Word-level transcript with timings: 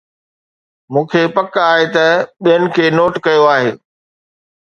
مون 0.91 1.03
کي 1.11 1.21
پڪ 1.35 1.51
آهي 1.71 1.85
ته 1.95 2.05
ٻين 2.43 2.63
کي 2.75 2.85
نوٽ 2.97 3.13
ڪيو 3.25 3.43
آهي 3.53 3.69